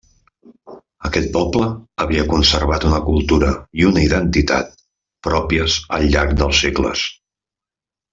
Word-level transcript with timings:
Aquest 1.07 1.27
poble 1.35 1.67
havia 2.05 2.23
conservat 2.31 2.87
una 2.91 3.01
cultura 3.09 3.51
i 3.81 3.85
una 3.91 4.03
identitat 4.07 4.73
pròpies 5.29 5.77
al 5.99 6.09
llarg 6.15 6.35
dels 6.41 6.63
segles. 6.67 7.05